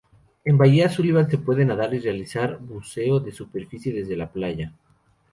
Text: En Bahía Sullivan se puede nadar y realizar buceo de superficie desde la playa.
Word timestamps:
En 0.45 0.57
Bahía 0.57 0.89
Sullivan 0.89 1.29
se 1.29 1.37
puede 1.37 1.63
nadar 1.63 1.93
y 1.93 1.99
realizar 1.99 2.57
buceo 2.57 3.19
de 3.19 3.31
superficie 3.31 3.93
desde 3.93 4.17
la 4.17 4.31
playa. 4.31 4.73